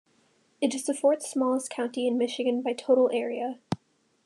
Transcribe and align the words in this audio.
It 0.61 0.73
is 0.73 0.85
the 0.87 0.95
fourth-smallest 0.95 1.69
county 1.69 2.07
in 2.07 2.17
Michigan 2.17 2.63
by 2.63 2.73
total 2.73 3.11
area. 3.13 3.59